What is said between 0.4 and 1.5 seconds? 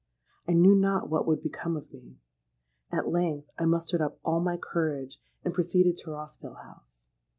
I knew not what would